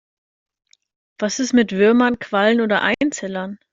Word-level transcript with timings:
Was 1.19 1.37
ist 1.37 1.53
mit 1.53 1.73
Würmern, 1.73 2.17
Quallen 2.17 2.59
oder 2.61 2.81
Einzellern? 2.81 3.59